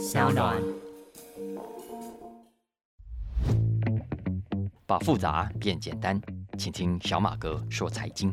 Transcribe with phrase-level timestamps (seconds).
[0.00, 0.58] 小暖。
[4.86, 6.18] 把复杂变简单，
[6.56, 8.32] 请听小马哥说财经。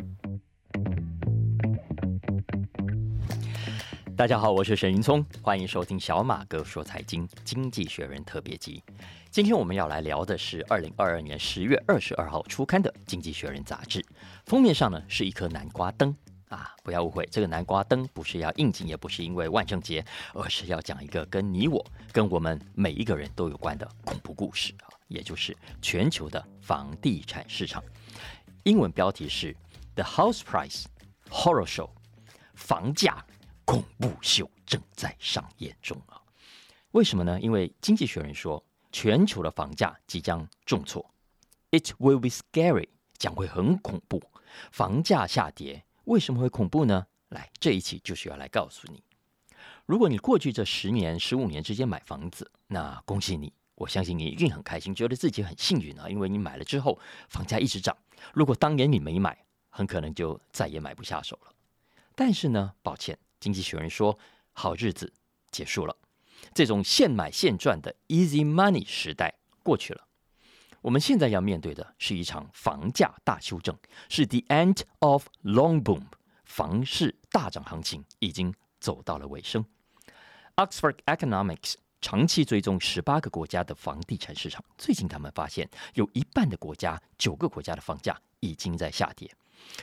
[4.15, 8.81] 大家好，我是沈云聪，欢迎收听小马哥说财经经济学人特别集。
[9.29, 14.01] 今天我们要来聊的是二零二二年十月二十二号出刊的《经济学人》杂志，
[14.45, 16.15] 封面上呢是一颗南瓜灯
[16.49, 27.83] 啊，不要误会，这个南瓜灯不是要应景，也不是因为万圣节，而是要讲一个跟你我、跟我们每一个人都有关的恐怖故事啊，也就是全球的房地产市场。
[28.63, 29.53] 英文标题是
[29.95, 30.85] 《The House Price
[31.29, 31.87] Horror Show》，
[32.55, 33.25] 房价
[33.65, 36.21] 恐怖秀正在上演中啊！
[36.91, 37.39] 为什么呢？
[37.41, 38.63] 因为《经济学人》说。
[38.89, 41.05] 全球的房价即将重挫
[41.71, 42.87] ，It will be scary，
[43.17, 44.23] 将会很恐怖。
[44.71, 47.05] 房价下跌为什么会恐怖呢？
[47.29, 49.03] 来，这一期就是要来告诉你。
[49.85, 57.95] 如果你过去这十年、十五年之间买房子，那恭喜你，我相信你一定很开心，觉得自己很幸运啊，因为你买了之后房价一直涨。
[58.33, 59.37] 如果当年你没买，
[59.69, 61.51] 很可能就再也买不下手了。
[62.15, 64.17] 但是呢，抱歉，经济学人说，
[64.53, 65.11] 好日子
[65.51, 65.93] 结束了。
[66.53, 70.06] 这种现买现赚的 easy money 时代过去了，
[70.87, 76.01] 我们现在要面对的是一场房价大修正，是 the end of long boom，
[76.45, 79.65] 房市大涨行情已经走到了尾声。
[80.55, 89.29] Oxford Economics 长期追踪十八个国家的房地产市场，最近他们发现有一半的国家，九个国家的房价已经在下跌，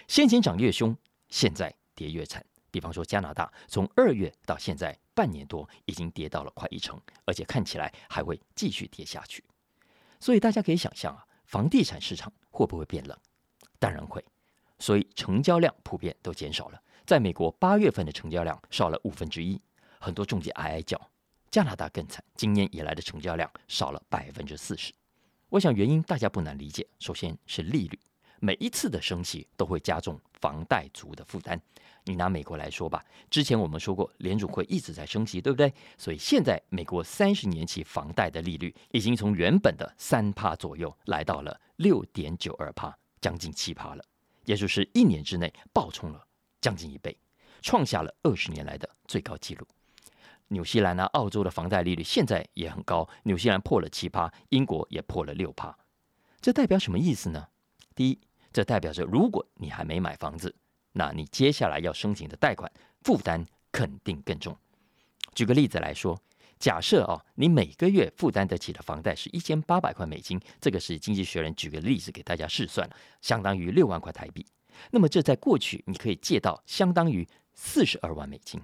[0.09, 0.97] 先前涨越凶，
[1.29, 2.43] 现在跌越惨。
[2.71, 9.45] 比方说加拿大，从二月到现在半年多，已经跌到了快一成，而且看起来还会继续跌下去。
[10.25, 13.15] 所以大家可以想象啊，房地产市场会不会变冷？
[13.79, 14.25] 当然会。
[14.79, 16.81] 所以成交量普遍都减少了。
[17.05, 19.61] 在美国八月份的成交量少了五分之一，
[20.01, 20.99] 很多中介哀哀叫。
[21.51, 24.95] 加拿大更惨，今年以来的成交量少了百分之四十。
[25.51, 28.01] 我想原因大家不难理解，首先是利率。
[28.45, 31.59] 每一次的升息都会加重房贷族的负担。
[32.05, 35.73] 你拿美国来说吧，之前我们说过，联储会一直在升息，对不对？
[35.97, 44.05] 所以现在美国三十年期房贷的利率已经从原本的三帕左右来到了六点九二帕，将近七帕了，
[44.45, 46.23] 也就是一年之内暴冲了
[46.61, 47.17] 将近一倍，
[47.63, 49.67] 创下了二十年来的最高纪录。
[50.49, 55.75] 纽西兰啊、澳洲的房贷利率现在也很高，纽西兰破了七帕，英国也破了六帕。
[56.43, 57.49] 这代表什么意思呢？
[57.95, 58.21] 第一。
[58.55, 60.55] 这代表着，如果你还没买房子，
[60.93, 62.71] 那你接下来要申请的贷款
[63.03, 64.57] 负担肯定更重。
[65.35, 66.17] 举个例子来说，
[66.61, 72.89] 假设啊，你每个月负担得起的房贷是一千八百块美金，这个是经济学人举个例子给大家试算，
[73.21, 74.47] 相当于六万块台币。
[74.93, 78.61] 那么这在过去你可以借到相当于四十二万美金。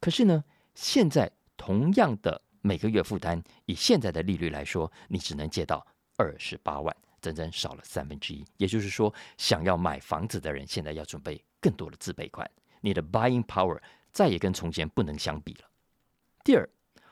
[0.00, 0.42] 可是呢，
[0.74, 6.96] 现在同样的每个月负担，以现在的利率来说，你只能借到二十八万。
[7.26, 12.48] 整整少了三分之一，也就是说，想要买房子的人现在要准备更多的自备款，
[12.80, 13.80] 你的 buying power
[14.12, 15.68] 再也跟从前不能相比了。
[16.44, 16.68] 第二，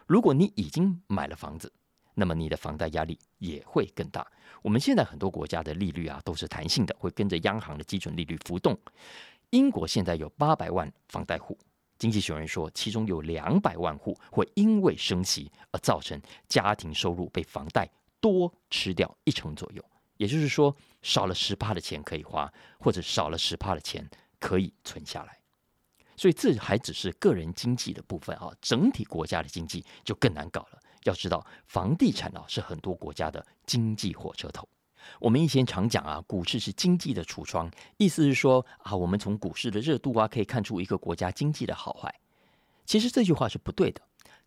[0.06, 1.72] 如果你已经买了房子，
[2.14, 4.24] 那么你的房贷压力也会更大。
[4.62, 8.78] 我们现在很多国家的利率啊都是弹性的，会跟着央行的基准利率浮动。
[9.50, 11.58] 英国现在有八百万房贷户，
[11.98, 17.88] 经济学人说，其中有两百万户会因为升息而造成家庭收入被房贷
[18.20, 19.84] 多吃掉一成左右。
[20.16, 24.08] 也就是说，少了十帕的钱可以花，或者少了十帕的钱
[24.38, 25.38] 可以存下来。
[26.16, 30.78] 所以这还只是个人经济的部分啊，整体国家的经济就更难搞了。
[31.02, 34.66] 要知道，房地产啊是很多国家的经济火车头。
[35.18, 42.14] 我们以前常讲啊，股市是经济的橱窗，意思是说啊，我们从股市的热度啊可以看出一个国家经济的好坏。
[42.86, 44.00] 其实这句话是不对的，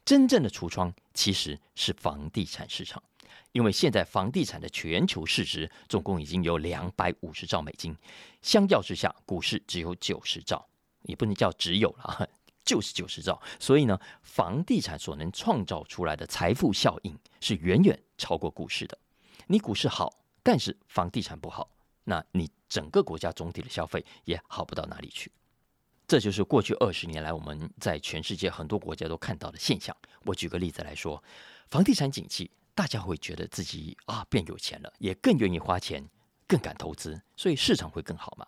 [0.06, 3.04] 真正的橱窗其实是房地产市场。
[3.52, 7.96] 因为现在房地产的全球市值总共已经有两百五十兆美金，
[8.42, 10.68] 相较之下，股市只有九十兆，
[11.04, 12.30] 也不能叫只有了，
[12.64, 13.42] 就是九十兆。
[13.60, 18.98] 所以呢，房地产所能创造出来的财富效应是远远超过股市的。
[19.48, 20.14] 你股市好，
[20.44, 21.70] 但是房地产不好，
[22.04, 25.32] 那你整个国家总体的消费也好不到哪里去。
[26.08, 29.96] 这就是过去二十年来我们在全世界很多国家都看到的现象。
[30.24, 31.22] 我举个例子来说，
[31.68, 32.50] 房地产景气。
[32.78, 36.08] 大家会觉得自己啊变有钱了，也更愿意花钱，
[36.46, 38.46] 更敢投资，所以市场会更好嘛。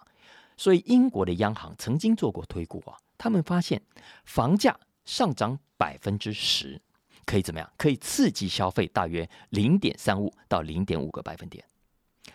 [0.55, 3.81] 所以英国的央行曾经做过推估啊，他们发现
[4.25, 6.79] 房价上涨百分之十，
[7.25, 7.67] 可以怎么样？
[7.75, 11.65] 可以刺激消费大约零点三五到零点五个百分点。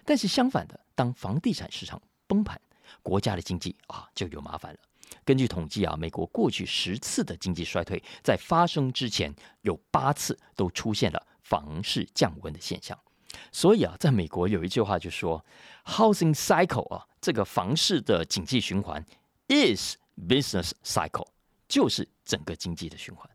[0.04, 2.60] 但是相反的，当房地产市场崩盘，
[3.04, 4.80] 国家的经济啊就有麻烦了。
[5.24, 12.98] 根据统计啊，美国过去十次的经济衰退，在发生之前有八次都出现了房市降温的现象。
[13.52, 15.44] 所以啊，在美国有一句话就说
[15.84, 19.04] ：“Housing cycle 啊，这个房市的经济循环
[19.48, 19.96] is
[20.28, 21.28] business cycle，
[21.68, 23.28] 就是整个经济的循环。”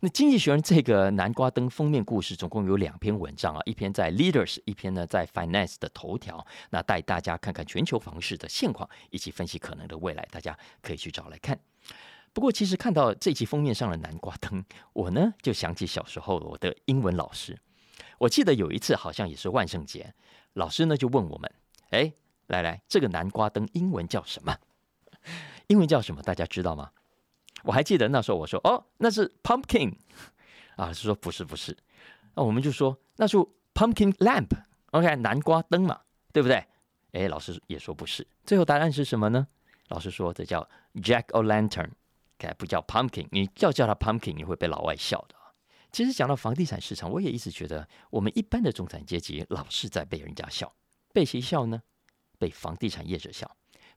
[0.00, 6.46] 那《经济学人》这个南瓜灯封面故事总共有两篇文章啊，一篇在 Leaders，一篇呢在 Finance 的头条。
[6.68, 11.58] 那带大家看看全球房市的现况，以及分析可能的未来，大家可以去找来看。
[12.34, 17.56] 不过，其实看到这期封面上的南瓜灯，我呢就想起小时候我的英文老师。
[18.18, 20.12] 我记得有一次好像也是万圣节，
[20.54, 21.50] 老师呢就问我们
[21.90, 22.12] ：“哎，
[22.48, 24.58] 来来，这个南瓜灯英文叫什么？
[25.68, 26.20] 英文叫什么？
[26.22, 26.90] 大家知道吗？”
[27.62, 29.94] 我还记得那时候我说哦，那是 pumpkin
[30.76, 31.76] 啊，是说不是不是，
[32.34, 33.36] 那我们就说那是
[33.72, 36.00] pumpkin lamp，OK，南瓜灯嘛，
[36.32, 36.62] 对不对？
[37.12, 39.46] 哎，老师也说不是，最后答案是什么呢？
[39.88, 41.90] 老师说这叫 jack o' Lantern
[42.38, 45.34] lantern，OK，不叫 pumpkin，你要叫它 pumpkin，你会被老外笑的。
[45.92, 50.72] 其实讲到房地产市场，我也一直觉得我们一般的中产阶级老是在被人家笑，
[51.12, 51.82] 被谁笑呢？
[52.38, 53.50] 被房地产业者笑。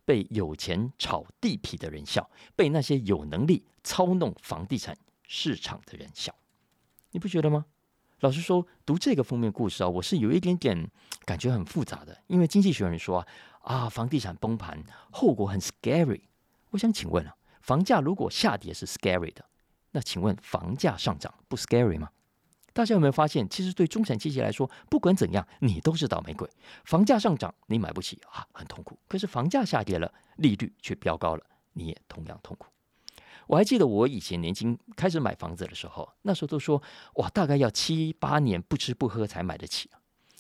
[0.06, 6.34] 被有钱炒地皮的人笑，被那些有能力操弄房地产市场的人笑，
[7.12, 7.66] 你不觉得吗？
[8.22, 10.90] 老实说，读这个封面故事啊，我是有一点点
[11.26, 12.18] 感觉很复杂的。
[12.28, 13.28] 因为经济学人说啊，
[13.64, 14.82] 啊，房地产崩盘
[15.12, 16.22] 后果很 scary。
[16.70, 17.36] 我想请问啊，
[17.68, 19.44] 房价如果下跌是 scary 的，
[19.92, 22.10] 那请问房价上涨不 scary 吗？
[22.72, 26.50] 大家有没有发现，其实对中产阶级来说，不管怎样，你都是倒霉鬼。
[26.86, 32.68] 房价上涨，你买不起啊，很痛苦；可是房价下跌了，利率却飙高了，你也同样痛苦。
[33.48, 36.82] 我还记得我以前年轻开始买房子的时候，那时候都说
[37.16, 39.90] 哇，大概要七八年不吃不喝才买得起。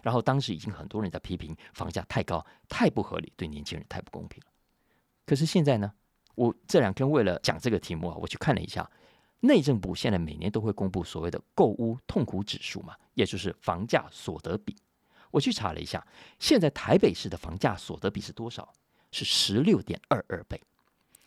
[0.02, 4.52] 然后当时已经很多人在批评房价太高、太不合理，对年轻人太不公平了。
[5.26, 5.92] 可是现在呢，
[6.38, 8.88] 我这两天为了讲这个题目啊，我去看了一下。
[9.40, 14.76] 内政部现在每年都会公布所谓的购屋痛苦指数嘛，也就是房价所得比。
[15.32, 16.06] 我去查了一下，
[16.40, 18.72] 现在台北市的房价所得比是多少？
[19.12, 20.62] 是十六点二二倍。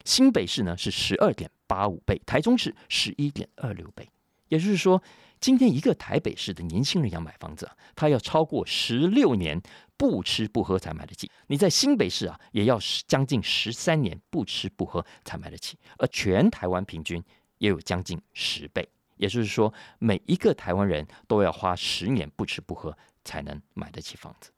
[0.04, 4.08] 新北市呢是十二点八五倍，台中市十一点二六倍。
[4.48, 5.02] 也就是说，
[5.40, 9.60] 今天一个台北市的年轻人要买房子，他要超过十六年
[9.96, 11.30] 不吃不喝才买得起。
[11.48, 15.78] 你在新北市啊，也要将近十三年不吃不喝才买得起。
[15.98, 17.20] 而全台湾平均。
[17.60, 18.88] 也有将近十倍，
[19.18, 24.50] 也就是说，每一个台湾人都要花十年不吃不喝才能买得起房子。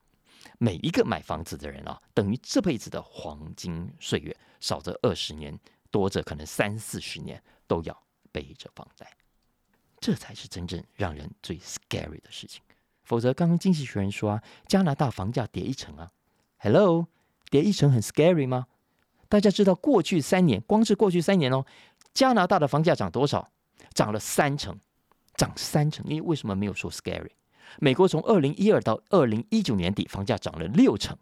[0.58, 5.58] 每一个买房子的人啊，等于这辈子的黄金岁月，少则二十年，
[5.90, 9.12] 多则可能三四十年都要背着房贷。
[10.02, 12.60] 这才是真正让人最 scary 的事情。
[13.04, 16.10] 否则，刚刚经济学人说啊，加拿大房价跌一成啊
[16.58, 17.06] ，Hello，
[17.50, 18.66] 跌一成很 scary 吗？
[19.28, 21.64] 大家知道过去三年，光是过去三年哦。
[22.12, 23.52] 加拿大的房价涨多少？
[23.94, 24.76] 涨了三成，
[25.36, 26.04] 涨三成。
[26.08, 27.30] 因为为什么没有说 scary？
[27.78, 31.16] 美国从二零一二到二零一九年底，房价涨了六成，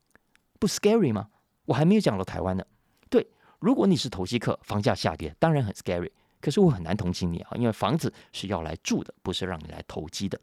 [0.58, 1.28] 不 scary 吗？
[1.66, 2.64] 我还没有讲到台湾呢。
[3.10, 3.28] 对，
[3.58, 6.10] 如果你是投机客，房价下跌当然很 scary。
[6.40, 10.40] 可是我很难同情你啊，因为房子是要来住的，不是让你来投机的。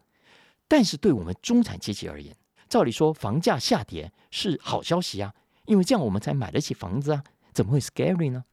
[0.67, 2.35] 但是对我们中产阶级而言，
[2.69, 5.33] 照理说房价下跌是好消息啊，
[5.65, 7.23] 因为这样我们才买得起房子啊，
[7.53, 8.43] 怎么会 scary 呢？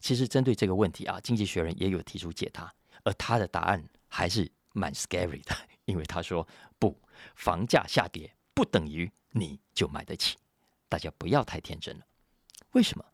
[0.00, 2.72] 其实针对这个问题啊，《经济学人》也有提出解答，
[3.02, 5.56] 而他的答案还是蛮 scary 的，
[5.86, 6.46] 因为他说
[6.78, 6.96] 不，
[7.34, 10.36] 房价下跌不等于你就买得起，
[10.88, 12.04] 大家不要太天真了。
[12.72, 13.04] 为什么？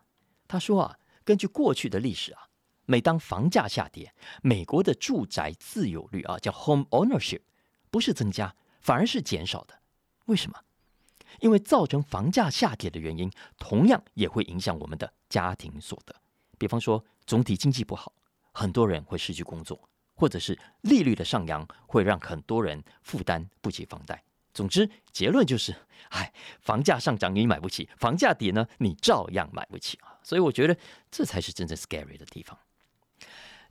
[0.49, 2.49] 他说啊，根据过去的历史啊，
[2.93, 7.41] 每当房价下跌，美国的住宅自有率啊，叫 home ownership，
[7.91, 9.81] 不是增加，反而是减少的。
[10.27, 10.59] 为什么？
[11.41, 16.15] 因为造成房价下跌的原因，同样也会影响我们的家庭所得。
[16.59, 18.13] 比方说，总体经济不好，
[18.53, 24.23] 很多人会失去工作，或者是利率的上扬会让很多人负担不起房贷。
[24.53, 25.75] 总之，结论就是，
[26.11, 26.31] 哎，
[26.61, 30.21] 房价上涨你买不起，房价跌呢你照样买不起啊。
[30.23, 30.77] 所以我觉得
[31.11, 32.59] 这才是真正 scary 的地方。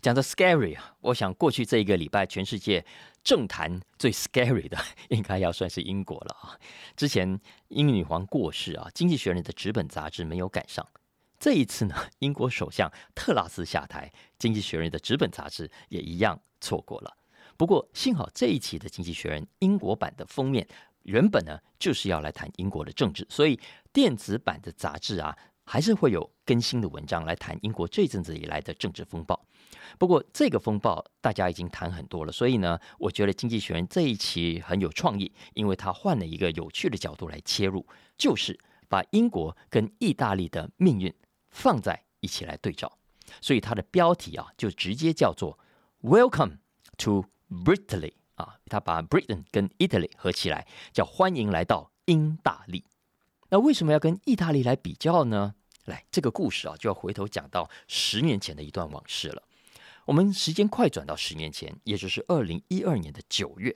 [0.01, 2.84] 讲到 scary 啊，我想过去这一个礼拜，全世界
[3.24, 4.75] 政坛最 scary 的
[5.10, 6.58] 应该要算是英国了啊。
[6.98, 10.86] 之前英女皇过世啊，《经济学人》的纸本杂志没有赶上。
[11.39, 17.15] 这一次呢，英国首相特拉斯下台，《经济学人》的纸本杂志也一样错过了。
[17.55, 20.67] 不过幸好这一期的《经济学人》英国版的封面
[21.03, 23.60] 原本呢就是要来谈英国的政治，所以
[23.93, 29.39] 电子版的杂志啊还是会有更新的文章来谈英国这阵子以来的政治风暴。
[29.98, 37.86] 不过这个风暴大家已经谈很多了，所以呢，我觉得《经济学人》这一期很有创意，因为他换了一个有趣的角度来切入，
[38.18, 41.13] 就是把英国跟意大利的命运。
[41.54, 42.90] 放在一起来对照，
[43.42, 45.60] 所以它的标题啊就直接叫做
[46.01, 46.60] Welcome
[47.00, 52.86] to Britain 啊，他把 Britain 跟 Italy 合起来，叫欢迎来到英大利。
[53.50, 55.56] 那为什么要跟意大利来比较呢？
[55.84, 59.44] 来，这个故事啊就要回头讲到十年前的一段往事了。
[60.05, 63.75] 我们时间快转到十年前，也就是二零一二年的九月，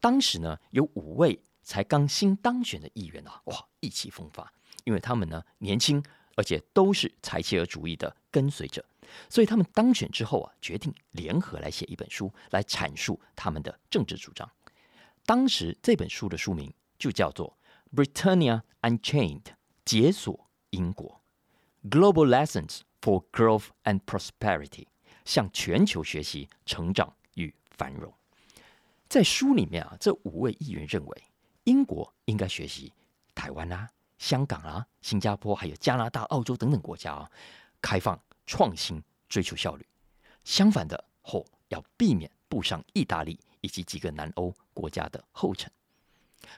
[0.00, 4.52] 当时呢有五位才刚新当选的议员啊，哇，意气风发，
[4.84, 6.02] 因为他们呢年轻，
[6.36, 8.84] 而且都是柴契尔主义的跟随者，
[9.28, 14.50] 所以他们当选之后啊，决定联合来写一本书，来阐述他们的政治主张。
[15.26, 17.56] 当时这本书的书名就叫做
[18.04, 19.42] 《Britannia Unchained》，
[19.84, 21.22] 解锁英国
[21.88, 24.86] ，Global Lessons for Growth and Prosperity。
[25.24, 28.12] 向全球学习、成长与繁荣。
[29.08, 31.22] 在书里面啊，这五位议员认为，
[31.64, 32.92] 英国应该学习
[33.34, 33.88] 台湾啊、
[34.18, 37.30] 香港啊、新加坡，还有加拿大、澳洲等等国家啊，
[37.80, 39.86] 开放、创新、追求效率。
[40.42, 45.70] 相反的，后要避免步上意大利以及几个南欧国家的后尘，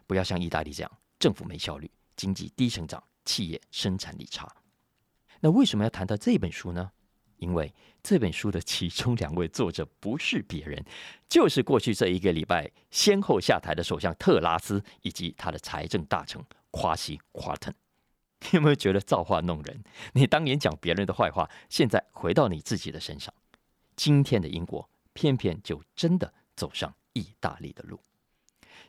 [0.06, 4.50] 不要像意大利这样，政府没效率、经济低成长、企业生产力差。
[5.40, 6.90] 那为什么要谈到这本书呢？
[7.38, 10.84] 因为这本书的其中两位作者不是别人，
[11.28, 17.72] 就是过去这一个礼拜先后下台的首相特拉斯以及他的财政大臣夸西·夸腾。
[18.40, 19.82] 你有没有觉得造化弄人？
[20.12, 23.32] 你当年讲别人的坏话，现在回到你自己的身上。
[23.96, 27.98] 今天的英国偏偏就真的走上意大利的路。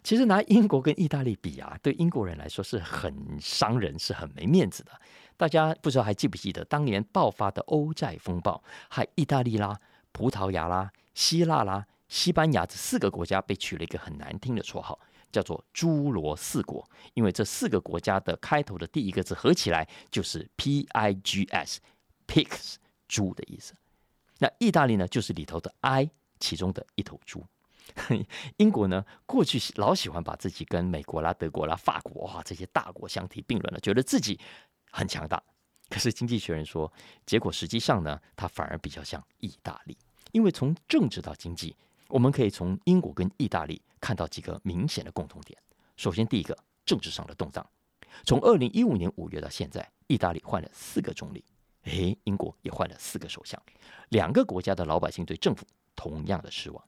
[0.04, 4.92] 其实拿英国跟意大利比啊，对英国人来说是很伤人，是很没面子的。
[5.38, 9.80] 大家不知道还记不记得当年爆发的欧债风暴，害意大利啦、
[10.12, 15.00] 葡萄牙啦、希腊啦、西班牙这四个国家被取了一个很难听的绰号，
[15.32, 22.76] 叫做“侏罗四国”，因为这四个国家的开头的第一个字合起来就是 P I G S，pigs
[23.08, 23.74] 猪的意思。
[24.40, 27.46] 那意大利呢，就是里头的 I 其中的一头猪。
[28.58, 34.40] 英国呢，过去老喜欢把自己跟美国啦、德国啦、法国哇这些大国相提并论了，觉得自己。
[34.98, 35.40] 很强大，
[35.90, 36.92] 可是经济学人说，
[37.24, 39.96] 结果实际上呢，它反而比较像意大利，
[40.32, 41.76] 因为从政治到经济，
[42.08, 45.56] 我们可以从英国跟意大利看到几个明显的共同点。
[45.98, 47.64] 首先，第一个，政治上的动荡，
[48.26, 51.46] 从二零一五年五月到现在，意大利换了四个总理，
[51.84, 53.62] 诶，英国也换了四个首相，
[54.10, 55.64] 两个国家的老百姓对政府
[55.96, 56.84] 同样的失望。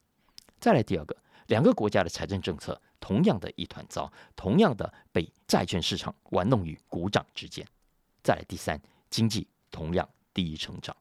[0.59, 7.63] 再来第二个，两个国家的财政政策同样的一团糟，同样的被债券市场玩弄于股掌之间。
[8.23, 10.95] 再来第三，经济同样低成长。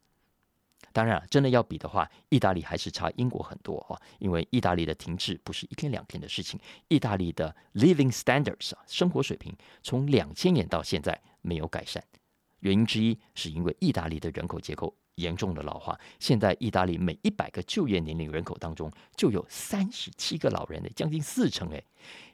[0.91, 4.01] 当然，真的要比的话，意大利还是差英国很多啊。
[4.19, 6.59] 因为意大利的停滞不是一天两天的事情。
[6.89, 12.03] 意大利的 living standards 啊，生活水平从两千年到现在没有改善。
[12.61, 15.97] 原因之一是因为意大利的人口结构严重的老化。
[16.19, 21.85] 现在意大利每一百个就业年龄人口当中就有三十七个老人呢，将近四成诶。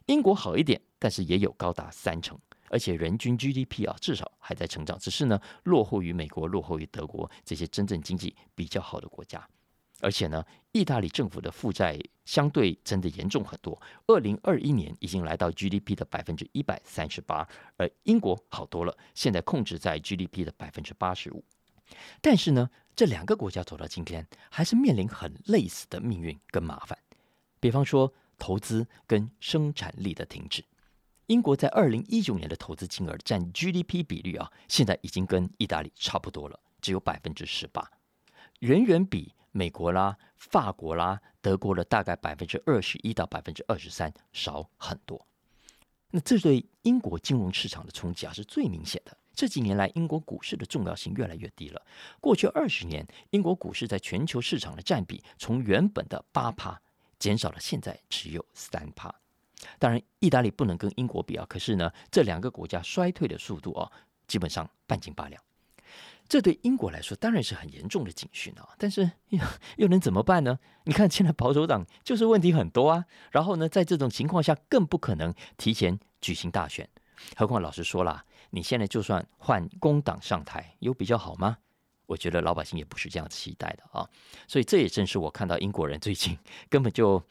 [0.07, 2.39] 英国好一点，但是也有高达三成。
[2.69, 9.47] 而且人均 GDP 啊，至少还在成长，只是呢落后于美国、落后于德国这些真正经济比较好的国家。
[10.01, 21.43] 而且呢，意大利政府的负债相对真的严重很多，二零二一年已经来到 GDP 的百分之一百三十八，而英国好多了，现在控制在 GDP 的百分之八十五。
[22.21, 26.99] 但是呢，这两个国家走到今天，还是面临很类似的命运跟麻烦，
[27.61, 30.63] 比方说投资跟生产力的停滞。
[31.27, 37.91] 英国在二零一九年的投资金额占 GDP 比率啊，现在已经跟意大利差不多了，只有百分之十八，
[38.61, 45.27] 远远比美国啦、法国啦、德国的大概百分之二十一到百分之二十三少很多。
[46.11, 49.17] 那这对英国金融市场的冲击啊是最明显的。
[49.35, 51.83] 这几年来，英国股市的重要性越来越低了。
[52.21, 56.81] 过去二十年，英国股市在全球市场的占比从原本的八趴
[57.19, 59.13] 减少了，现在只有三趴。
[59.79, 61.47] 当然，意大利不能跟英国比啊。
[61.49, 63.91] 可是呢，这两个国家衰退的速度啊，
[64.27, 65.43] 基本上半斤八两。
[66.27, 68.67] 这对英国来说当然是很严重的警讯啊。
[68.79, 69.39] 但是又
[69.77, 70.59] 又能怎么办呢？
[70.85, 73.05] 你看，现在保守党就是问题很多啊。
[73.31, 76.89] 然后呢，在这种情况下，更不可能提前举行大选。
[77.37, 81.59] 何况老实说啦，你现在就算换工党上台，有比较好吗？
[82.07, 84.09] 我觉得老百姓也不是这样期待的啊。
[84.49, 86.39] 所以这也正是我看到英国人最近
[86.71, 87.23] 根本就。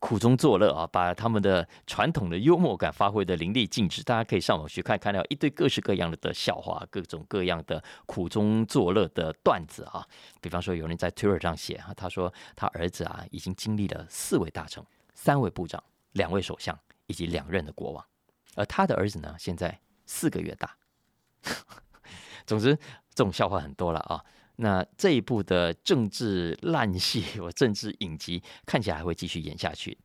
[0.00, 4.02] 苦中作乐啊，把他们的传统的幽默感发挥的淋漓尽致。
[4.02, 10.06] 大家可以上网去看，看到一堆各式各样的笑话，各种各样的苦中作乐的段子啊。
[10.40, 18.04] 比方说，有人在 Twitter 上写啊，他说他儿子啊已经经历了四位大臣、三位部长、两位首相以及两任的国王，
[18.54, 20.76] 而他的儿子呢现在四个月大。
[22.46, 22.76] 总之，
[23.14, 24.24] 这种笑话很多了啊。
[24.60, 29.96] 那这一部的政治烂戏， 我政治影集看起来还会继续演下去。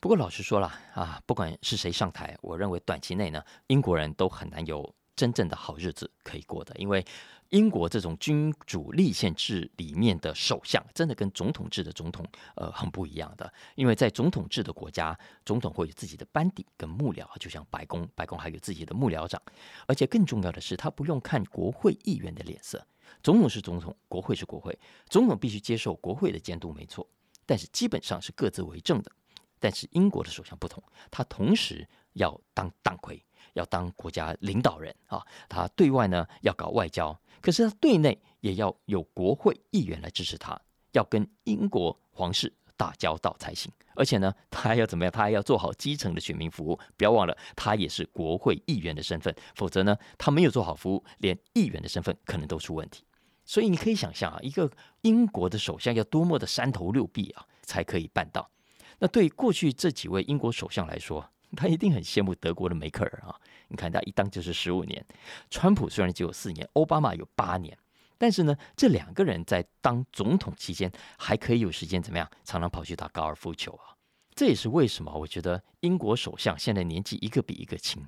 [0.00, 7.04] 不过老实说了啊，不管是谁上台，我认为短期内呢，英国人都很难有真正的好日子可以过的，因为
[7.50, 13.52] 英国这种君主立宪制里面的首相，真的跟总统制的总统呃很不一样的。
[13.76, 19.40] 因为在总统制的国家，总统会有自己的班底跟幕僚，就像白宫，白宫还有自己的幕僚长，
[19.86, 22.84] 而且更重要的是，他不用看国会议员的脸色。
[23.22, 24.78] 总统是总统，国会是国会，
[25.08, 27.06] 总统必须接受国会的监督，没错，
[27.46, 29.10] 但是基本上是各自为政的。
[29.58, 35.26] 但是英国的首相不同，他同时要当党魁，要当国家领导人啊。
[35.48, 40.60] 他对外呢要搞外交，可是他对内也要有国会议员来支持他，
[40.92, 43.70] 要跟英国皇室打交道才行。
[43.94, 45.12] 而且呢， 他还要怎么样？
[45.12, 46.78] 他还要做好基层的选民服务。
[46.96, 53.04] 不要忘了，他也是国会议员的身份，否则呢，他没有做好服务，连议员的身份可能都出问题。
[53.44, 54.70] 所以你可以想象啊，一个
[55.02, 58.50] 英国的首相要多么的三头六臂啊，才可以办到。
[58.98, 63.36] 那对过去这几位英国首相来说，他一定很羡慕德国的梅克尔啊！
[63.68, 65.04] 你看他一当就是十五年，
[65.50, 67.76] 川普虽然只有四年，奥巴马有八年，
[68.18, 72.28] 但是呢，这两个人在当总统期间还可以有时间怎么样？
[72.44, 73.94] 常常跑去打高尔夫球啊！
[74.34, 78.06] 这也是为什么我觉得英国首相现在年纪一个比一个轻。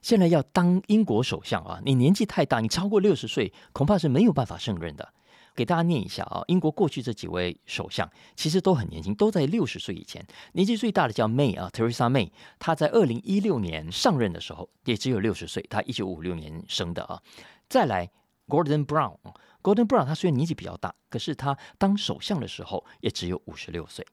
[0.00, 5.12] 现在要当英国首相啊，你年纪太大，你超过六十岁，恐怕是没有办法胜任的。
[5.54, 10.24] 给大家念一下啊，英国过去这几位首相其实都很年轻，都在六十岁以前。
[10.52, 17.20] 年纪最大的叫 May 啊，Teresa May，她在二零一六年上任的时候也只有六十岁，她一九五六年生的啊。
[17.68, 18.08] 再来
[18.52, 24.06] Gordon Brown，Gordon Brown 他虽然年纪比较大，可是他当首相的时候也只有五十六岁。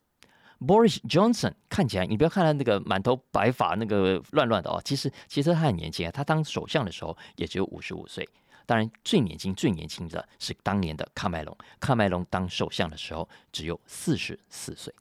[0.62, 8.26] Boris Johnson 看起来，你不要看他那个满头白发，那个乱乱的哦，其实其实他很年轻啊，他当首相的时候也只有五十五岁。
[8.66, 11.58] 当然，最年轻、最年轻的是当年的喀麦隆。
[11.82, 14.94] 喀麦隆当首相的时候只有四十四岁，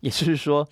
[0.00, 0.66] 也就是说，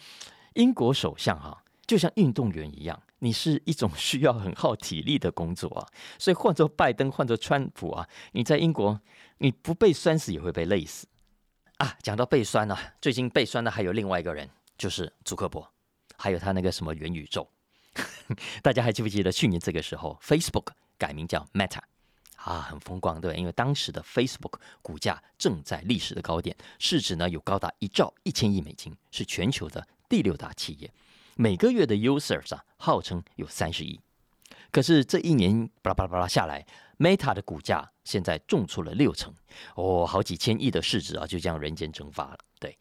[0.55, 5.87] 英国首相哈就像运动员一样，你是一种需要很耗体力的工作啊。
[6.19, 9.01] 所以换做拜登、换做川普啊，你在英国
[9.39, 11.07] 你不被酸死也会被累死
[11.79, 11.97] 啊。
[12.03, 15.73] 讲到被酸呢，最近被酸的还有另外一个人，就是祖克伯，
[16.17, 17.49] 还有他那个什么元宇宙。
[18.63, 20.69] 大家还记不记得去年这个时候，Facebook
[20.99, 21.81] 改名叫 Meta？
[22.37, 30.93] 啊，很风光，对因为当时的 Facebook 股价正在历史的高点，市值呢有高达一兆一千亿美金，是全球的第六大企业。
[31.37, 34.01] 每个月的 users 啊，号称有三十亿。
[34.71, 36.67] 可是这一年巴拉巴拉巴拉下来
[36.99, 39.33] ，Meta 的股价现在重挫了六成，
[39.75, 42.39] 哦，好几千亿的市值啊，就这样人间蒸发了。
[42.59, 42.79] 对，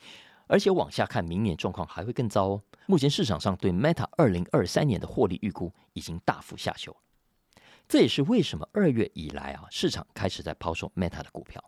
[0.47, 2.61] 而且往下看，明年状况还会更糟哦。
[2.87, 6.95] 目前市场上对 Meta 二零二三年的获利预估已经大幅下修。
[7.87, 11.63] 这也是为什么二月以来啊，市场开始在抛售 Meta 的股票。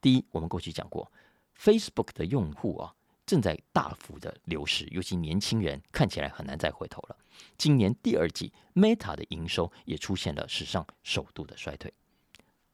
[0.00, 1.10] 第一，我们过去讲过
[1.58, 2.94] ，Facebook 的用户啊
[3.26, 7.16] 正在大幅的流失，尤其年轻人看起来很难再回头了。
[7.56, 11.92] 今年第二季，Meta 的营收也出现了史上首度的衰退。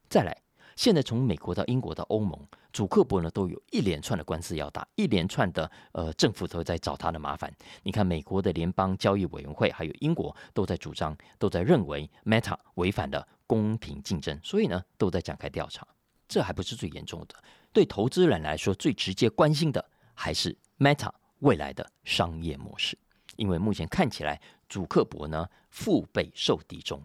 [0.09, 0.37] 再来。
[0.77, 2.41] 现在从美国到英国到欧盟，
[2.73, 7.53] 主克伯呢都有一连串的官司要打，一连串的呃政府都在找他的麻烦。
[7.83, 15.87] 你看，美国的联邦交易委员会还有英国都在主张，都在认为 Meta 违反了公平竞争，所以呢都在展开调查。
[16.27, 17.35] 这还不是最严重的，
[17.75, 19.90] 对投资人来说最直接关心的
[20.23, 22.99] 还是 Meta 未来的商业模式，
[23.37, 27.03] 因为目前看起来主克伯呢腹背受敌中。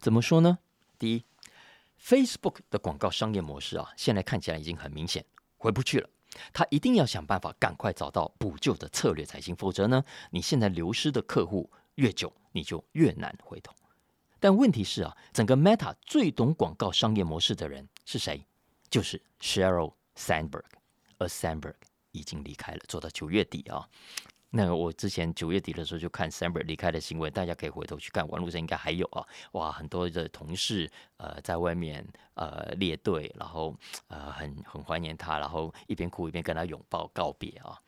[0.00, 0.58] 怎么说呢？
[0.98, 1.24] 第一。
[1.96, 5.24] Facebook 的广告商业模式啊，现在看起来已经很明显
[5.56, 6.10] 回不去了。
[6.52, 13.72] 他一定要想办法赶快找到补救的策略才行，否则呢，你现在流失的客户越久，你就越难回头。
[14.40, 18.44] 但问题是啊，整个 Meta 最懂广告商业模式的人是谁？
[18.90, 20.64] 就是 Sheryl Sandberg，
[21.18, 21.76] 而 Sandberg
[22.14, 23.86] 已经离开了，做到九月底啊。
[24.56, 29.26] 那我之前九月底的时候就看 Samber 离开的新闻，大家可以回头去看，网络上应该还有啊。
[29.52, 37.80] 哇，很多的同事呃在外面呃列队，然后呃很很怀念他，然后一边哭一边跟他拥抱告别啊。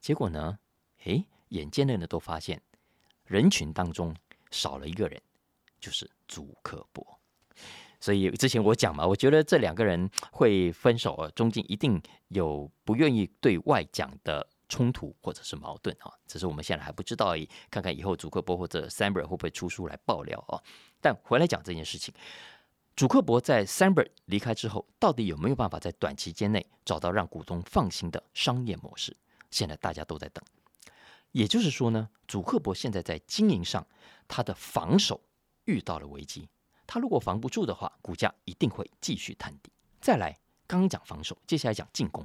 [0.00, 0.56] 结果呢，
[1.04, 2.62] 诶，眼尖的人都发现
[3.24, 4.14] 人群当中
[4.52, 5.20] 少了一个人，
[5.80, 7.18] 就是祖克伯。
[8.02, 14.46] 所以之前我讲嘛，我觉得这两个人会分手啊，中间一定有不愿意对外讲的。
[14.68, 17.46] 冲突或者是矛盾啊，只是我们现在还不知道而已。
[17.70, 20.56] 看看以后主克伯或者 Samber 会不会出书来爆料啊？
[20.98, 22.14] 但回来讲这件事情，
[22.96, 29.14] 主克伯在 Samber 离开之后，到底有没有办法在短期间内找到让股东放心的商业模式？
[29.50, 30.42] 现在大家都在等。
[31.32, 33.86] 也就是说呢，主克伯现在在经营上，
[34.26, 35.20] 他的防守
[35.66, 36.48] 遇到了危机。
[36.92, 39.72] 他如果防不住的话，股价一定会继续探底。
[39.98, 42.22] 再来，刚讲防守，接下来讲进攻。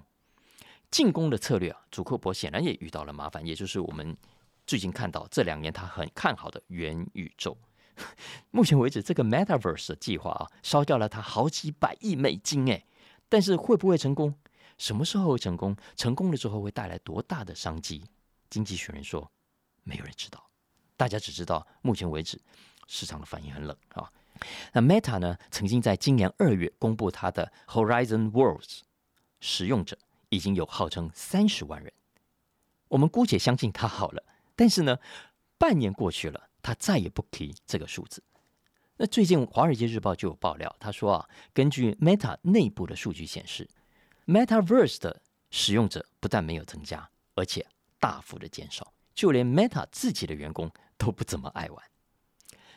[0.91, 4.17] 进攻的策略啊，祖克伯显然也遇到了麻烦，也就是我们
[4.65, 7.57] 最近看到这两年他很看好的元宇宙。
[8.51, 12.85] 目前为止，这个 Metaverse 的计划啊，烧掉了他好几百亿美金哎，
[13.29, 14.35] 但是会不会成功？
[14.77, 15.77] 什么时候会成功？
[15.95, 18.03] 成功了之后会带来多大的商机？
[18.49, 19.31] 经济学人说，
[19.83, 20.45] 没有人知道，
[20.97, 22.37] 大家只知道目前为止
[22.85, 24.11] 市场的反应很冷啊。
[24.73, 28.79] 那 Meta 呢，曾经在今年二月公布它的 Horizon Worlds
[29.39, 29.97] 使用者。
[30.29, 31.93] 已经有号称三十万人，
[32.89, 34.21] 我们姑且相信他好了。
[34.57, 34.99] 但是呢，
[35.57, 38.21] 半年过去了，他再也不提这个数字。
[38.97, 43.69] 那最近《华尔街日报》就有爆料，他说啊，根据 Meta 内部的数据显示
[44.25, 47.65] ，MetaVerse 的使用者不但没有增加，而且
[48.01, 51.81] 大幅的减少，就连 Meta 自己的员工都不怎么爱玩。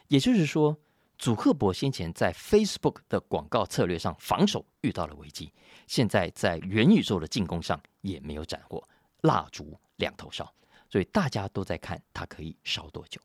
[0.06, 0.78] 也就是说。
[1.20, 5.52] 祖克伯先前在 Facebook 的广告策略上防守遇到了危机，
[5.86, 8.82] 现在在元宇宙的进攻上也没有斩获，
[9.20, 10.50] 蜡烛两头烧，
[10.88, 13.20] 所以大家都在看它可以烧多久。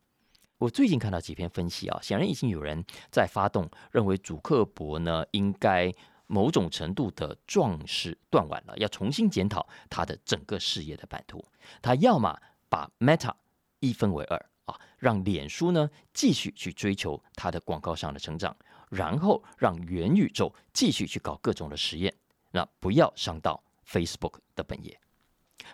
[0.58, 5.90] 我最近看到几篇分析啊，显然已经有人在发动，认为祖克伯呢应该
[6.26, 11.42] 某种程度的壮士断腕了，要重新检讨他的整个事业的版图，
[11.80, 13.32] 他要么把 Meta
[13.80, 14.50] 一分为二。
[14.98, 18.56] 让脸书呢继续去追求它的广告上的成长，
[18.90, 22.14] 然后让元宇宙继续去搞各种的实验，
[22.50, 24.98] 那不要伤到 Facebook 的本业。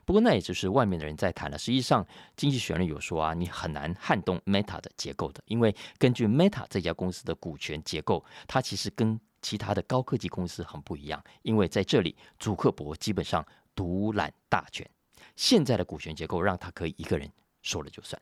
[0.04, 1.58] 不过那也就是外面的人在谈了。
[1.58, 11.22] 实际上，经济学人有说啊，你很难撼动 Meta 的结构的，因为根据 Meta 这家公司的股权结构，它其实跟其他的高科技公司很不一样。
[11.42, 14.88] 因为在这里，祖克伯基本上独揽大权，
[15.36, 17.30] 现在的股权结构让他可以一个人
[17.60, 18.20] 说了就算。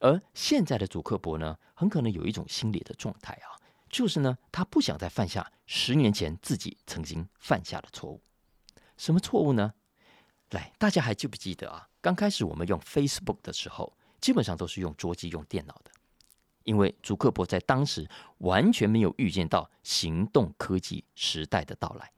[0.00, 3.56] 而现在的祖克伯呢，很可能有一种心理的状态啊，
[3.88, 8.20] 就是呢，他不想再犯下十年前自己曾经犯下的错误。
[8.96, 9.72] 什么错误呢？
[10.50, 11.88] 来，大家还记不记得啊？
[12.00, 15.90] 刚开始我们用 Facebook 的时候，基本上都是用桌机、用电脑的，
[16.64, 18.08] 因为祖克伯在当时
[18.38, 22.10] 完全没有预见到行动科技时代的到来。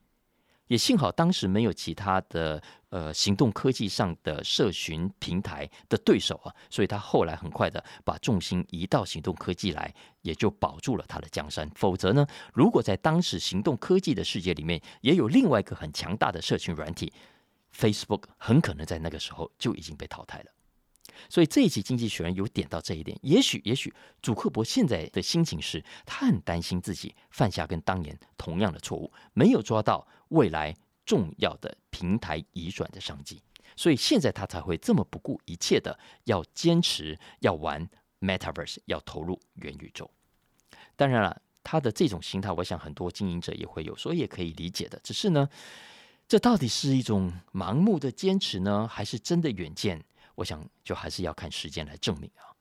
[0.68, 11.68] 也幸好当时没有其他的呃行动科技上的社群平台的对手啊，所以他后来很快的把重心移到行动科技来，也就保住了他的江山。
[11.74, 17.10] 否则呢，如果在当时行动科技的世界里面也有另外一个很强大的社群软体
[17.74, 20.50] ，Facebook 很可能在那个时候就已经被淘汰了。
[21.28, 30.74] 所以这一期经济学人有点到这一点，也许也许祖克伯现在的心情是，他很担心自己犯下跟当年同样的错误，没有抓到未来
[31.12, 33.42] 重要的平台移转的商机，
[33.76, 37.86] 所以现在他才会这么不顾一切的要坚持要玩
[38.18, 40.10] Metaverse，要投入元宇宙。
[40.96, 44.98] 当然了，他的这种心态，我想很多经营者也会有，所以也可以理解的。
[45.02, 45.46] 只是呢，
[46.26, 50.02] 这到底是一种盲目的坚持呢，还是真的远见？
[50.36, 52.56] 我想，就还是要看时间来证明啊。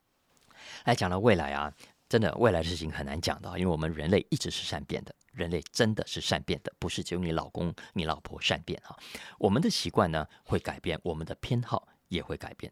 [0.84, 1.74] 来讲到未来啊，
[2.10, 8.96] 真的未来的事情很难讲的，因为我们人类一直是善变的，人类真的是善变的，不是只有你老公、你老婆善变啊。
[9.39, 12.72] 我们的习惯呢会改变，我们的偏好也会改变。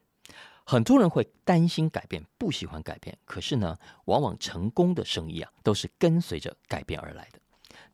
[0.65, 7.39] 很多人会担心改变，不喜欢改变，可是呢，往往成功的生意啊，都是跟随着改变而来的。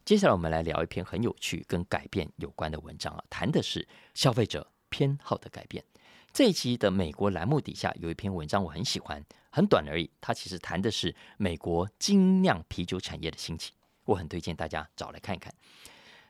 [0.03, 5.83] 接下来我们来聊一篇很有趣、跟改变有关的文章啊，谈的是消费者偏好的改变。
[6.33, 10.11] 这一期的美国栏目底下有一篇文章，我很喜欢，很短而已。
[10.19, 13.71] 它其实谈的是美国精酿啤酒产业的兴起，
[14.05, 15.53] 我很推荐大家找来看看。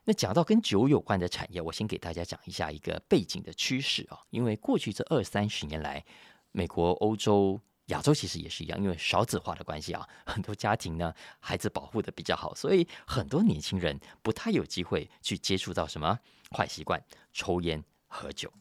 [0.06, 4.20] 那讲到跟酒有关的产业，我先给大家讲一下一个背景的趋势啊。
[4.30, 6.04] 因为过去这二三十年来，
[6.52, 16.20] 美国、欧洲、亚洲其实也是一样，因为少子化的关系啊，很多家庭呢孩子保护的比较好，所以很多年轻人不太有机会去接触到什么
[16.56, 18.52] 坏习惯，抽烟、喝酒。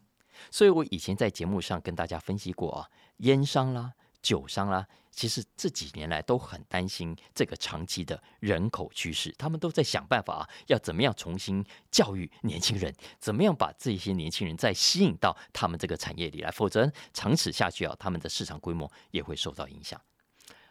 [0.51, 3.93] 所以我以前在节目上跟大家分析过啊，烟商啦、
[4.25, 20.01] 酒商啦，其实这几年来都很担心这个长期的人口趋势，他们都在想办法啊，要怎么样重新教育年轻人，怎么样把这些年轻人再吸引到他们这个产业里来，否则长此下去啊，他们的市场规模也会受到影响。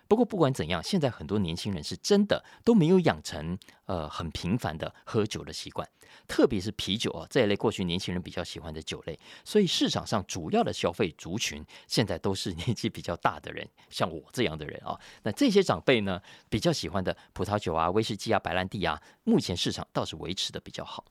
[0.07, 5.87] 不过不管怎样，现在很多年轻人是真的都没有养成呃很频繁的喝酒的习惯，
[6.27, 9.17] 特别是啤酒啊这一类过去年轻人比较喜欢的酒类。
[9.43, 14.99] 所以市场上主要的消费族群现在都是年纪比较大的人，像我这样的人啊。
[15.23, 21.05] 那这些长辈呢比较喜欢的葡萄酒啊、威士忌啊、白兰地啊，目前市场倒是维持的比较好。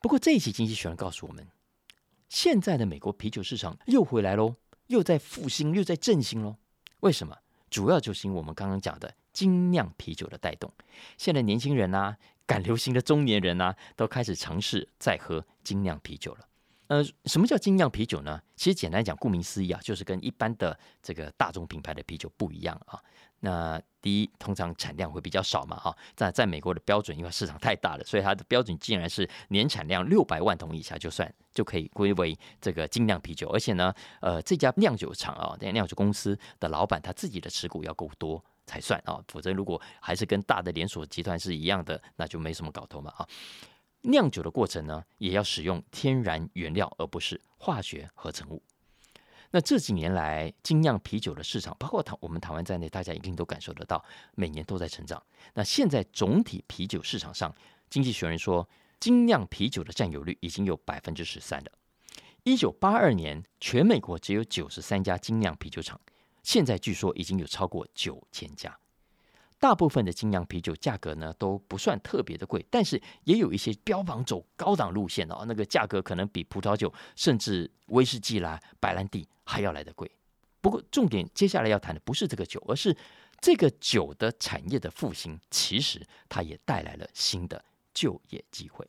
[0.00, 1.46] 不过这一期经济学人告诉我们，
[2.28, 6.56] 现在的美国啤酒市场又回来喽，又在复兴，又在振兴喽。
[7.00, 7.36] 为什么？
[7.70, 10.70] 主要就是因为我们刚刚讲的精酿啤酒的带动，
[11.16, 16.40] 现在年轻人啊赶流行的中年人啊，都开始尝试在喝精酿啤酒了。
[16.90, 18.42] 呃，什么叫精酿啤酒呢？
[18.56, 22.98] 其实简单讲，顾名思义啊，就是跟一般的这个大众品牌的啤酒不一样啊。
[23.38, 25.96] 那第一，通常产量会比较少嘛，哈。
[26.16, 33.48] 在在美国的标准，因为市场太大了，所以它的标准竟然是年产量六百万桶以下就算就可以归为这个精酿啤酒。
[33.50, 43.24] 而且呢，呃，这家酿酒厂啊，这酿酒公司的老板他自己的持股要够多才算啊，否则如果还是跟大的连锁集团是一样的，那就没什么搞头嘛，啊。
[44.02, 48.62] 酿酒的过程呢，也要使用天然原料，而不是化学合成物。
[49.50, 54.02] 那这几年来，精酿啤酒的市场，包括台我们台湾在内，大家一定都感受得到，
[54.36, 55.20] 每年都在成长。
[55.54, 57.52] 那现在总体啤酒市场上，
[57.88, 58.68] 经济学人说，
[59.00, 61.72] 精酿啤酒的占有率已经有百分之十三了。
[62.44, 66.00] 一九八二年，全美国只有九十三家精酿啤酒厂，
[66.42, 68.78] 现在据说已经有超过九千家。
[69.60, 80.10] 大部分的精酿啤酒价格呢都不算特别的贵，但是也有一些标榜走高档路线哦，那个价格可能比葡萄酒甚至威士忌啦、白兰地还要来得贵。
[80.62, 82.96] 不过重点接下来要谈的不是这个酒，而是
[83.38, 88.88] 这个酒的产业的复兴，其实它也带来了新的就业机会。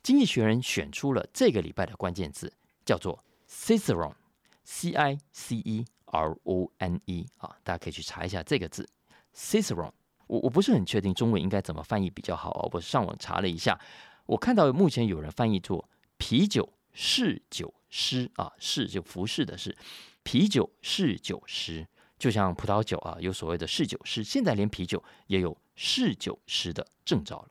[0.00, 2.52] 经济学人选出了这个礼拜的关键字，
[2.84, 8.88] 叫做 Cicerone，C I C E R O N E 啊，大家可以去查一下这个字。
[9.38, 9.92] Cicerone，
[10.26, 12.68] 我我不是很确定中文应该怎么翻译比较好啊。
[12.72, 13.78] 我上网查了一下，
[14.26, 19.78] 我看到目前有人翻译做啤酒侍酒师啊，侍就服侍的侍，
[20.24, 21.86] 啤酒侍酒师，
[22.18, 27.48] 就像葡萄酒啊有所谓的侍酒师，现在连啤酒也有侍酒师的证照了。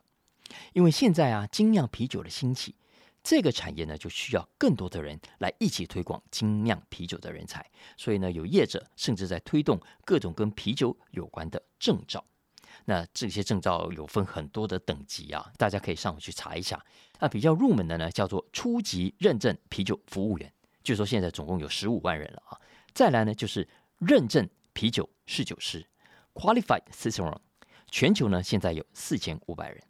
[0.73, 2.75] 因为现在啊精酿啤酒的兴起，
[3.29, 11.61] 这个产业呢就需要更多的人来一起推广精酿啤酒的人才，所以呢有业者甚至在推动各种跟啤酒有关的。
[11.77, 12.23] 证照，
[12.85, 16.81] 那这些证照有分很多的等级啊，大家可以上网去查一下。
[17.19, 20.49] 那比较入门的呢，叫做初级认证啤酒服务员，
[20.81, 22.57] 据说现在总共有十五万人了啊。
[22.93, 23.67] 再来呢，就是
[23.99, 25.85] 认证啤酒侍酒师
[26.33, 27.41] （Qualified Cicerone），
[27.91, 29.83] 全球呢现在有四千五百人。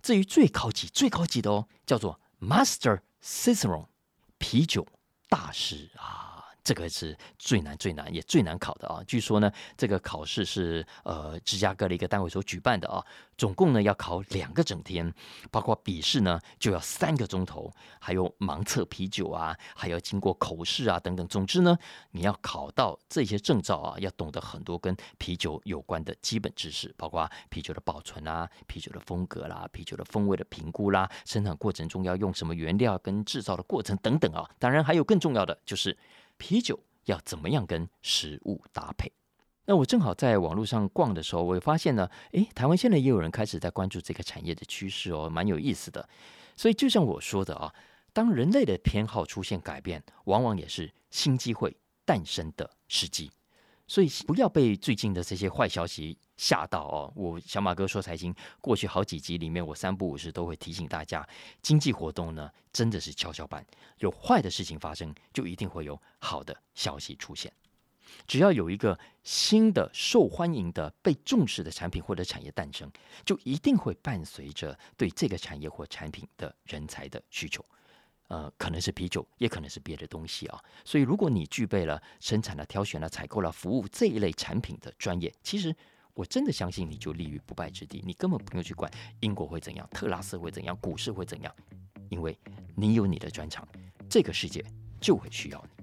[0.00, 3.86] 至于最高级、最高级的哦，叫做 Master Cicerone，
[4.38, 4.84] 啤酒
[5.28, 6.21] 大师啊。
[6.64, 9.02] 这个是最难、最难也最难考的啊！
[9.06, 13.04] 据说呢，这个考试是呃芝加哥的一个单位所举办的啊，
[13.36, 15.12] 总共呢要考两个整天，
[15.50, 21.26] 包括笔试呢就要三个钟头，还有盲测啤酒啊，还要经过口试啊等等。
[21.26, 21.76] 总之呢，
[22.12, 34.48] 你要考到这些证照啊，要懂得很多跟啤酒有关的基本知识，包括啤酒的保存啊、啤酒的风格啦、啤酒的风味的评估啦、生产过程中要用什么原料跟制造的过程等等啊。
[34.60, 35.98] 当然还有更重要的就是。
[36.42, 39.12] 啤酒要怎么样跟食物搭配？
[39.64, 46.08] 那我正好在网络上逛的时候，我也发现呢，诶，台湾现在也有人开始在关注这个产业的趋势哦，蛮有意思的。
[46.56, 47.72] 所以就像我说的啊，
[48.12, 53.30] 当人类的偏好出现改变，往往也是新机会诞生的时机。
[53.86, 57.12] 所以不要被最近的这些坏消息吓到哦！
[57.14, 61.24] 我小马哥说财经过去好几集里面，我三不五时都会提醒大家，
[61.62, 63.64] 经济活动呢真的是跷跷板，
[63.98, 67.52] 有坏的事情发生，就一定会有好的消息出现。
[68.26, 72.90] 只要有一个新的受欢迎的、被重视的产品或者产业诞生，
[73.24, 77.64] 就一定会伴随着对这个产业或产品的人才的需求。
[78.26, 80.60] 呃，可能是啤酒，也可能是别的东西啊。
[80.84, 85.74] 所以，如果你具备了生产了、挑选了、采购了、服务这一类产品的专业，其实
[86.14, 88.02] 我真的相信你就立于不败之地。
[88.06, 91.54] 你根本不用去管英国会怎样，特拉斯会怎样，股市会怎样，
[92.08, 92.38] 因为
[92.74, 93.66] 你有你的专长，
[94.08, 94.64] 这个世界
[95.00, 95.82] 就会需要你。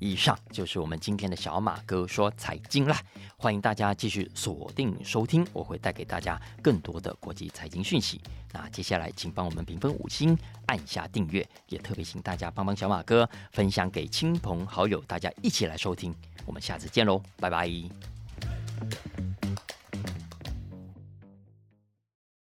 [0.00, 2.96] 以上就是我们今天的小马哥说财经啦，
[3.36, 8.20] 欢迎大家继续锁定收听，我会带给大家更多的国际财经讯息。
[8.52, 16.14] 那接下来请帮我们评分五星，按下订阅，也特别请大家帮帮小马哥分享给亲朋好友，大家一起来收听。
[16.46, 17.68] 我们下次见喽，拜拜。